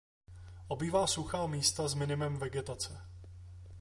[0.67, 3.01] Obývá suchá místa s minimem vegetace.